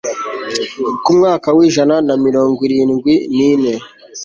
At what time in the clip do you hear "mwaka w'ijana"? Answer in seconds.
1.17-1.95